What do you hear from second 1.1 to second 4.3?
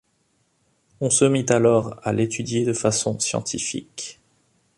se mit alors à l'étudier de façon scientifique.